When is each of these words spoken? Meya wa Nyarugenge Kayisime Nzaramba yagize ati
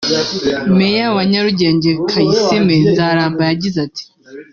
Meya 0.77 1.07
wa 1.15 1.23
Nyarugenge 1.31 1.91
Kayisime 2.09 2.73
Nzaramba 2.89 3.41
yagize 3.49 3.77
ati 3.87 4.03